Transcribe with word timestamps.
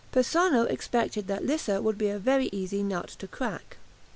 Persano 0.11 0.63
expected 0.65 1.27
that 1.27 1.45
Lissa 1.45 1.79
would 1.79 1.95
be 1.99 2.09
a 2.09 2.17
very 2.17 2.49
easy 2.51 2.81
nut 2.81 3.09
to 3.19 3.27
crack. 3.27 3.77